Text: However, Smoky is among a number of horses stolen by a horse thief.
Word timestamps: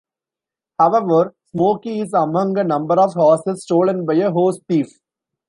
However, 0.79 1.35
Smoky 1.51 1.99
is 1.99 2.13
among 2.15 2.57
a 2.57 2.63
number 2.63 2.99
of 2.99 3.13
horses 3.13 3.61
stolen 3.61 4.03
by 4.03 4.15
a 4.15 4.31
horse 4.31 4.59
thief. 4.67 4.97